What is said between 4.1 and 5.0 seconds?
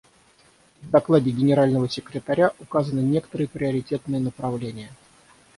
направления.